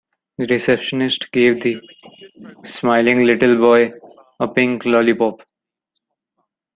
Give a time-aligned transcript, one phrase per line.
[0.39, 1.79] The receptionist gave the
[2.65, 3.91] smiling little boy
[4.39, 5.43] a pink lollipop.